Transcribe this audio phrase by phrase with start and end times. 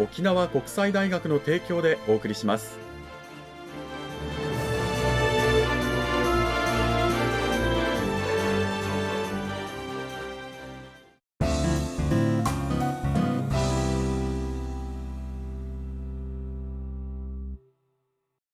[0.00, 2.78] 沖縄国際大学の提供でお送りします。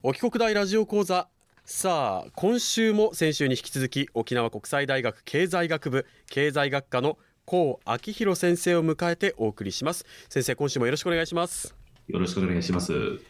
[0.03, 1.28] 沖国大ラジオ講座。
[1.64, 10.05] さあ今週も先週に引き続き沖縄国際大学経済学部経済学科の高明弘先生を迎えてお送りします。
[10.28, 11.77] 先生今週もよろしくお願いします。
[12.08, 13.20] よろしくお願いします。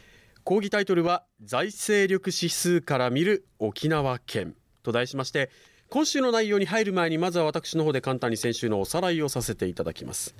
[0.42, 4.54] 講義タイトルは財政力指数から見る沖縄県。
[4.82, 5.50] と題しまして
[5.90, 10.34] 今週の内容に入る前にまずは私の方で簡単に先週のおさらいをさせていただきます。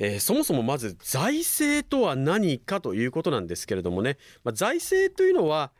[0.00, 5.70] えー、そもそもまず財政とは何かということなんですけれどもね、まあ、財政というのは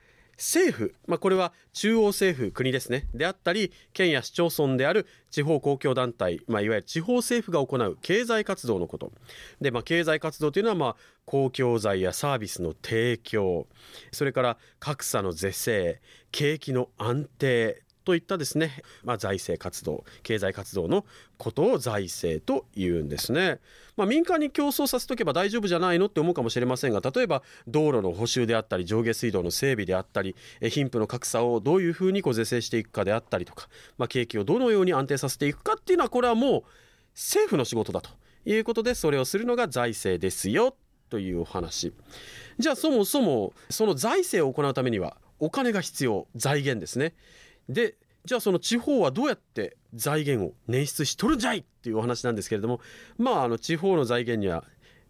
[0.40, 3.06] 政府、まあ、これは中央政府国ですね。
[3.14, 9.12] であったり県や市町村である地方公共団体、まあ、いわゆる地方政府が行う経済活動のこと。
[9.60, 10.96] で、まあ、経済活動というのは、まあ、
[11.26, 13.66] 公共財やサービスの提供
[14.12, 16.00] それから格差の是正
[16.32, 21.04] 景気の安定といったですね、まあ、財政活動経済活動の
[21.36, 23.60] ことを財政と言うんですね、
[23.96, 26.06] まあ、民間に競争させとけば大丈夫じゃないの？
[26.06, 36.62] って思うかもしれませんが例えば道路の補修であったり上下水道の整備であったり貧富の格差をどういうふうにこう是正していくかであったりとか、まあ、景気をどのように安定させていくかっていうのはこれはもう
[37.14, 38.10] 政府の仕事だと
[38.46, 40.74] いうことでそれをするのが財政ですよ
[41.10, 41.92] というお話。
[42.58, 47.14] じゃあそもそもその財政を行うためにはお金が必要財源ですね。
[47.72, 52.80] でじゃあその地方はどうやって財源を捻出しとるんじゃいっていうお話なんですけれども
[53.16, 54.64] まああの地方の財源には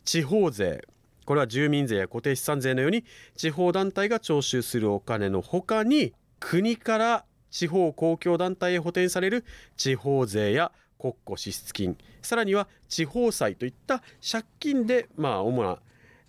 [0.05, 0.87] 地方税
[1.27, 3.05] これは住民税や固定資産税のように
[3.37, 9.45] 地方団体が徴収するお金のほかに国から地方公共団体へ補填される
[9.77, 15.79] 地方税や国庫支出金さらには地方債といった借金でまあ主な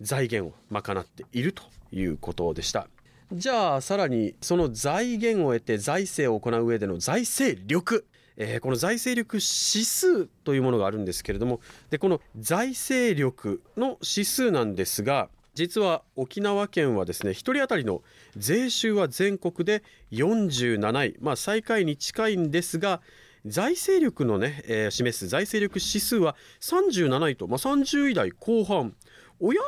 [0.00, 2.88] 財源を賄っているということでした。
[3.34, 8.06] じゃあさらにその財源を得て財政を行う上での財政力。
[8.38, 9.42] えー、この財政力指
[9.84, 11.60] 数というものがあるんですけれども。
[11.90, 18.02] でこの財政力の指数なんですが実は沖縄県はですね1人当たりの
[18.36, 19.82] 税収は全国で
[20.12, 23.02] 47位、まあ、最下位に近いんですが
[23.44, 28.94] 財政力のね、えー、示す財政力指数は37位と、まあ、30位台後半。
[29.40, 29.60] おや？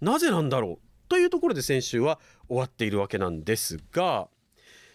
[0.00, 0.88] なぜなんだろう？
[1.08, 2.18] というところで先週は
[2.48, 4.28] 終わっているわけなんですが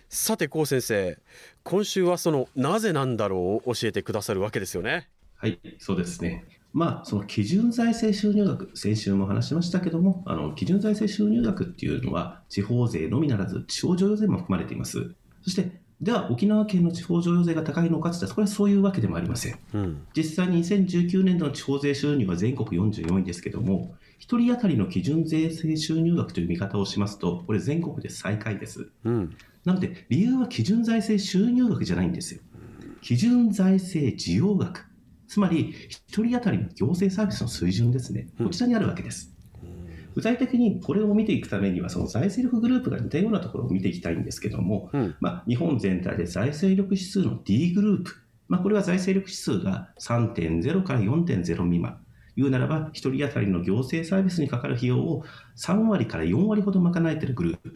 [0.10, 1.18] さて高先生
[1.64, 5.10] 今週はそのなぜなんだろうを教えてくださるわけですよね。
[5.36, 15.14] はいそうですねまあ、その基準財政収入額、先週も話しましたけども、あの基準財政収入額っていうのは、地方税のみならず、地方譲与税も含まれています。
[15.44, 19.60] そして、では沖縄県の地方譲与税が高いのかといったら、これはそういうわけでもありません。
[19.76, 28.90] うん、実際に2019年度の地方税収入は全国44位ですけども、1人当たりの基準税制収入額という見方をしますと、これ全国で最下位です。
[29.04, 29.36] うん、
[29.66, 32.42] なので、理由は基準財政収入額じゃないんですよ。
[33.02, 34.86] 基準財政需要額。
[35.28, 35.74] つまり、
[36.14, 38.28] 1人当たりの行政サービスの水準ですね。
[38.38, 39.34] こちらにあるわけです。
[40.16, 48.16] 具体的にこれを見ていくためには、その財政力グループが似たようなところを見ていきたいんですけども、うん、まあ、日本全体で財政力指数の D グループ、
[48.48, 52.03] まあ、これは財政力指数が3.0から4.0未満。
[52.36, 55.24] 言うならば、1人当たりの行政サービスにかかる費用を
[55.58, 57.72] 3割から4割ほど賄えているグループ。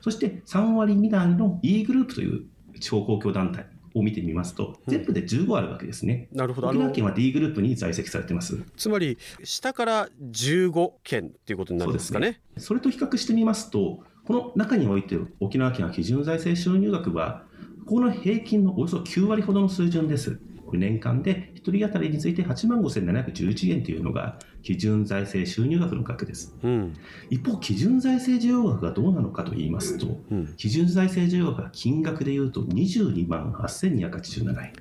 [0.00, 2.44] そして3割未満の E グループという
[2.80, 3.66] 地方公共団体。
[3.94, 6.28] を見てみますと、全部で15あるわけですね。
[6.32, 6.68] うん、なるほど。
[6.68, 8.62] 沖縄県は D グループに在籍されてます。
[8.76, 12.40] つまり、下から15県っていうことになるんですかね。
[12.56, 17.44] そねそれと比較してみますと、この中において沖縄県は基準財政収入額は、
[17.86, 20.38] この平均のおよそ9割ほどの水準です。
[20.70, 26.56] これ年間で1人当たりについて8万5711円というのが基準財政収入額の額です。
[26.62, 26.94] うん
[27.28, 34.72] 一方、基準財政需要額がどうなのかと言いますと、うん基準財政需要額は金額でいうと22万8287円。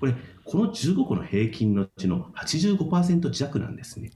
[0.00, 0.14] これ、
[0.44, 4.10] この15個の平均のうちの85%弱なんですね。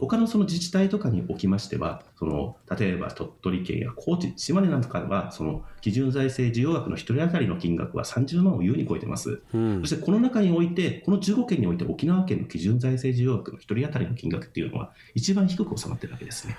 [0.00, 9.40] 他のその自治体とかにおきましては、その例えば鳥取県や高知、島根なんかは、その基準財政需要額の1人当たりの金額は30万を優に超えてます。
[9.52, 16.56] うんそしてこの中において、この15県において沖縄県の基準財政需要額の1人当たりの金額っていうのは、一番低く収まってるわけですね。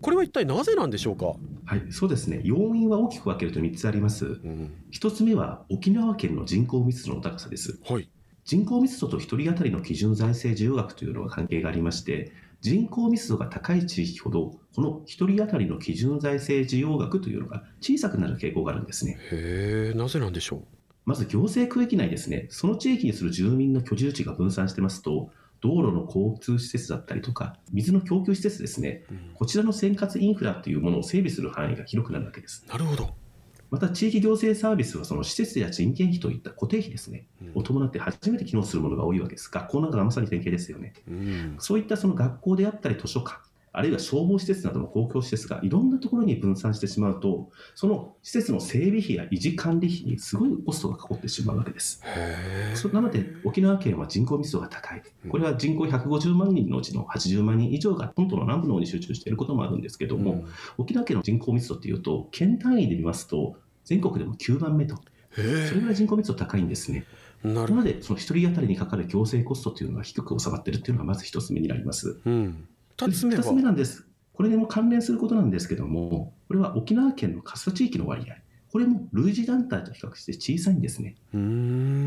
[0.00, 1.34] これは一体なぜなんでしょうか、
[1.64, 2.40] はい、そうですね。
[2.44, 4.26] 要因は大きく分けると3つあります。
[4.26, 7.78] うん1つ目は沖縄県の人口密度の高さです。
[7.84, 8.08] はい
[8.44, 19.18] 人口密度と1人当たりの基準財政需要額というのは関係がありまして、人口密度が高い地域ほど、この1人当たりの基準財政需要額というのが小さくなる傾向があるんですね。
[19.30, 20.62] へえなぜなんでしょ
[21.04, 25.30] まず行政区域内ですね、その地域にする住民の居住地が分散してますと、
[25.62, 32.64] 道路の交通施設だったりとか、水の供給施設ですね、う、うんこちらの生活インフラというものを整備する範囲が広くなるわけです。
[32.68, 33.14] なるほど、
[33.70, 39.48] また地域行政サービスはその施設や人件費といった固定費ですね、うんを伴って初めて機能するものが多いわけです。
[39.48, 40.94] 学校なんかがまさに典型ですよね。
[41.08, 43.40] うんそういったその学校であったり図書館、
[43.74, 52.02] あるいは消防施設などの公共施設がいろんなところに分散してしまうと、その施設の整備費や維持管理費にすごいコストがかかってしまうわけです。
[52.92, 55.02] なので、沖縄県は人口密度が高い。
[55.28, 60.44] これは人口150万人のうちの80万人以上が本島の南部の方に集中していることもあるんですけども、
[60.76, 64.96] 沖縄県の人口密度っていうと、県単位で見ますと、全国でも9番目と、
[65.38, 67.06] へそれぐらい人口密度高いんですね。
[67.44, 72.20] えなので、その1人当たりにかかる行政コストというのが低く収まっているというのがまず1つ目になります。
[72.24, 73.42] うん、2つ目は？
[73.42, 74.06] 二つ目なんです。
[74.32, 78.36] これにも関連することなんですけども、これは沖縄県の過疎地域の割合。
[78.72, 81.16] これも類似団体と比較して小さいんですね。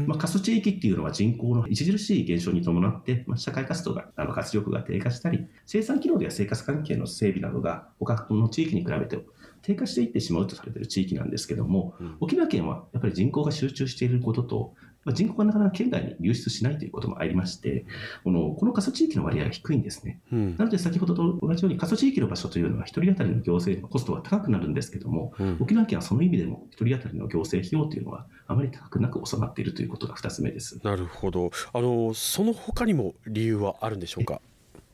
[0.08, 9.20] まあ、過疎地域っていうのは人口の著しい減少に伴って、まあ、社会活動が、あの活力が低下したり、生産機能や生活関係の整備などが他の地域に比べて
[9.62, 17.86] 低下していってしまうとされている地域なんですけども、うん沖縄県はやっぱり人口が集中していることと、まあ、人口がなかなか県外に流出しないということもありまして、
[18.24, 20.20] このこの過疎地域の割合が低いんですね。
[20.32, 30.80] うんなので先ほどと同じように過疎地域の場所というのは1人当たりの行政のコストが高くなるんですけども、うん沖縄県はその意味でも1人当たりの行政費用というのはあまり高くなく収まっているということが2つ目です。
[30.84, 34.42] なるほどあのその他にも理由はあるんでしょうか？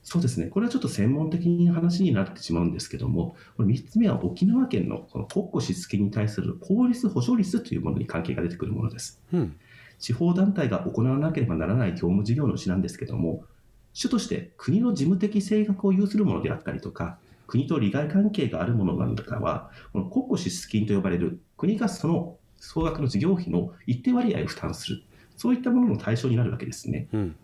[0.04, 9.22] そうですね、これはちょっと専門的な話になってしまうんですけども、これ3つ目は沖縄県のこの国庫支出金に対する効率補助率というものに関係が出てくるものです。
[9.32, 9.56] うん
[10.02, 13.46] 地方団体が行わなければならない業務事業のうちなんですけども、
[13.94, 25.04] 主として国の事務的性格を有するものであったりとか、国と利害関係があるものなんかは、この国庫支出金と呼ばれる国がその総額の事業費の一定割合を負担する、
[25.38, 27.08] そういったものの対象になるわけですね。
[27.14, 27.36] うん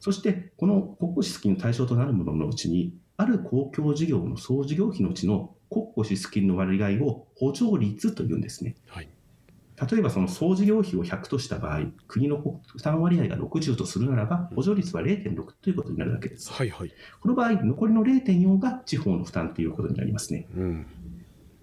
[0.00, 8.76] そして、この国庫支出金の対象となるもののうちに、ある公共事業の総事業費のうちの国庫支出金の割合を補助率というんですね。
[8.86, 9.08] はい
[9.90, 16.52] 例えばその総事業費を100とした場合、国の負担割合が60とするならば、補助率は0.6ということになるわけです。
[16.52, 20.46] はいはいこの場合、残りの0.4が地方の負担ということになりますね。
[20.56, 20.86] うん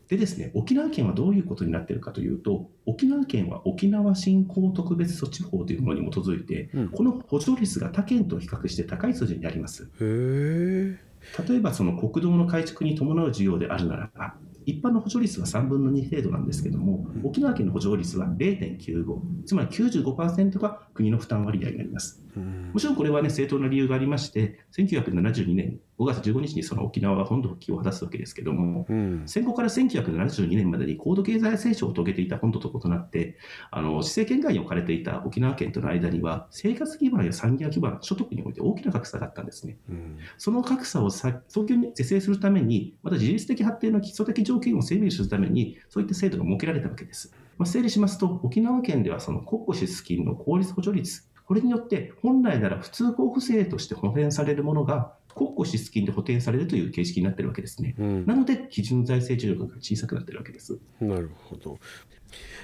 [0.07, 9.89] でですね、沖縄県はどういうことになっているかというと、沖縄県は沖縄振興特別措置法というものに基づいて、うんこの補助率が他県と比較して高い数字になります。
[10.00, 14.35] 例えばその国道の改築に伴う事業であるならば、
[14.65, 22.25] 一般の補助率は3分の2程度なんですけども、沖縄県の補助率は0.95、つまり95%が国の負担割合になります。
[22.36, 33.38] うんもちろんこれはね、正当な理由がありまして、1972年5月15日にその沖縄は本土復帰を果たすわけですけども、うん戦後から1972年までに高度経済成長を遂げていた本土と異なって、
[33.72, 39.77] あの施政権外に置かれていた沖縄県との間には、生活基盤や産業基盤、所得において大きな格差があったんですね。
[39.89, 47.34] うんその格差をさ早急に是正するために、また自律的発展の基礎的条件を整備するために、そういった制度が設けられたわけです。
[47.58, 57.93] まあ、整理しますと、沖縄県ではその国庫支出金の効率補助率、これによって本来なら普通交付税として補填されるものが、国庫支出金で補填されるという形式になっているわけですね。
[57.99, 60.79] うんなので、基準財政重力が小さくなっているわけです。
[60.99, 61.77] なるほど。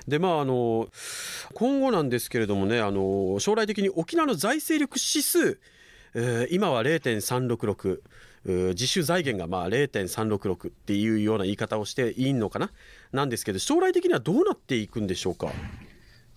[0.07, 0.89] でまああの
[1.53, 5.59] 今後なんですけれどもねあの将来的に沖縄の財政力指数、
[6.13, 8.01] えー今は0.366
[8.45, 12.71] うー自主財源がまあ0.366っていうような言い方をしていいのかな？
[13.13, 15.51] なんですけど将来的にはどうなっていくんでしょうか？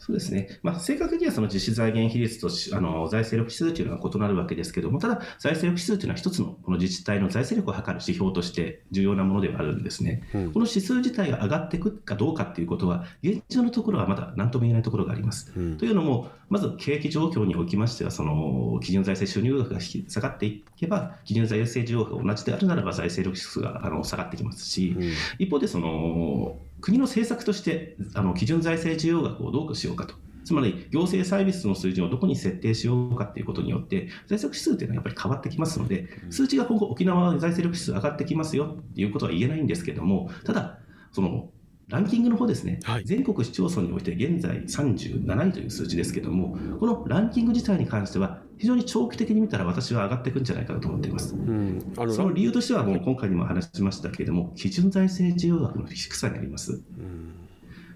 [0.04, 0.60] そうですね。
[0.62, 10.28] まあ、正確にはその実施財源比率とあの財政力指数というのは異なるわけですけども、ただ、財政力指数というのは一つのこの自治体の財政力を測る指標として重要なものではあるんですね。
[10.34, 15.50] うん、この指数自体が上がっていくかどうかということは、現状のところはまだ何とも言えないところがあります。
[15.56, 30.14] うん、というのも、まず景気状況におきましては、その基準財政収入額が下がっていけば、基準財政需要が同じであるならば財政力指数があの下がってきますし、うん、一方でその国の政策としてあの基準財政需要額をどうしようかと。
[30.44, 40.80] つまり、行政サービスの水準をどこに設定しようかということによって、財政指数というのはやっぱり変わってきますので、数値が今後、沖縄財政力指数上がってきますよっていうことは言えないんですけども、ただ、
[41.12, 41.48] その
[41.88, 51.34] ランキングの方ですね、はい、全国市町村において現在37位という数字ですけども、このランキング自体に関しては、非常に長期的に見たら私は上がっていくんじゃないかなと思っています。
[51.34, 56.82] うん、あのその理由としては、もう今回にも話しましたけれども、基準財政需要額の低さにあります。
[56.98, 57.34] うん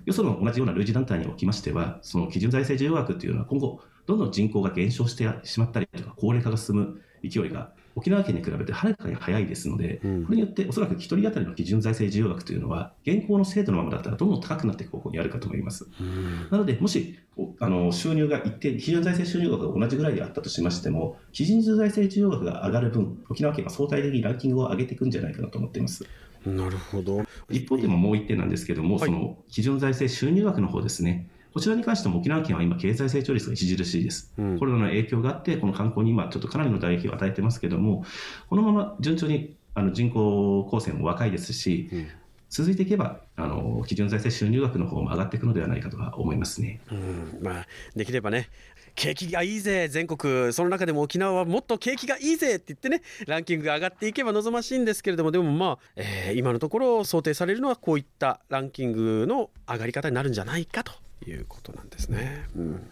[0.08, 15.88] よその同じような類似団体におきましては、その基準財政需要額というのは今後、どんどん人口が減少してしまったりとか、高齢化が進む勢いが沖縄県に比べてはるかに早いですので、うん、これによっておそらく1人当たりの基準財政需要額というのは、現行の制度のままだったらどんどん高くなっていく方向にあるかと思います。
[16.00, 17.18] うん、なので、もし
[17.58, 26.06] あの収入が一定、基準財政収入額が同じぐらいであったとしましても、基準財政需要額が上がる分、沖縄県は相対的にランキングを上げていくんじゃないかなと思っています。
[26.46, 27.24] なるほど。
[27.50, 31.28] 一方でももう一点なんですけども、はい、その基準財政収入額の方ですね。
[31.52, 34.32] こちらに関しても沖縄県は今、経済成長率が著しいです。
[34.38, 38.04] うん、コロナの影響があって、この観光に今、ちょっとかなりの打撃を与えてますけども、
[38.48, 42.08] このまま順調にあの人口構成も若いですし、うん、
[42.50, 47.38] 続いていけばあの基準財政収入額の方も上がっていくのではないかとは思いますね、うん。
[47.42, 48.48] まあ、できればね
[48.94, 50.52] 景気がいいぜ全国。
[50.52, 60.92] その中でも沖縄はもっと景気がいいぜって言ってねランキングが上がっていけば望ましいんですけれどもでもまあ、えー、今のところ想定されるのはこういったランキングの上がり方になるんじゃないかと
[61.26, 62.44] いうことなんですね。
[62.56, 62.86] うん。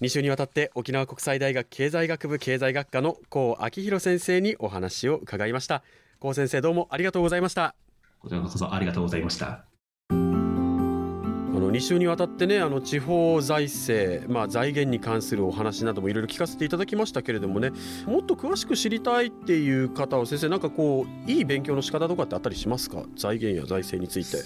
[0.00, 5.82] 2週にわたって沖縄国際大学経済学部経済学科の高明弘先生にお話を伺いました。
[6.18, 7.74] 高先生どうもありがとうございました。
[8.20, 9.46] こちらこそありがとうございました。
[9.46, 9.71] の
[11.72, 17.70] 2週にわたってねあの地方財政、まあ、財源に関するお話などもいろいろ聞かせていただきましたけれどもね
[18.06, 23.04] もっと詳しく知りたいっていう方は先生なんかこういい勉強の仕方とかってあったりしますか？
[23.16, 24.42] 財源や財政について。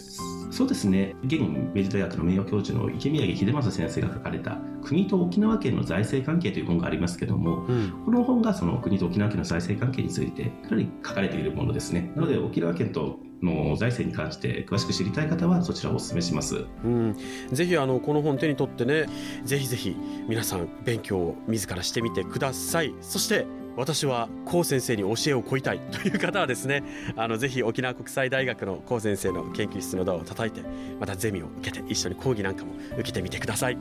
[0.52, 1.40] そうですね現
[1.75, 12.12] 明治大学の名誉教授の池宮城秀正先生が書かれた「国と沖縄県の財政関係」という本がありますけども、うん、この本がその国と沖縄県の財政関係についてかなり書かれているものですね。
[12.14, 16.64] なので沖縄県との財政に関して詳しく知りたい方はそちらをお勧めします。
[16.85, 17.16] うん、
[17.50, 19.07] ぜひあのこの本手に取ってね、
[19.45, 19.97] ぜひぜひ
[20.28, 22.95] 皆さん勉強を自らしてみてください。
[23.00, 26.83] そして私は高先生に教えを請いたい という方はですね
[27.14, 30.66] あのぜひ沖縄国際大学の高先生の研究室のドアを叩いて
[30.99, 33.78] またゼミを受けて一緒に講義なんかも受けてみてください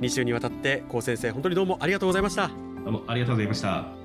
[0.00, 2.54] 2週にわたって高先生本当にどうもありがとうございましたど
[2.90, 3.99] うもありがとうございました